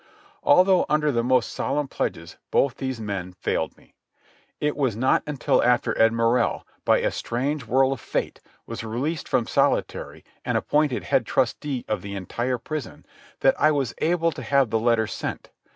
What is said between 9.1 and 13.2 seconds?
from solitary and appointed head trusty of the entire prison,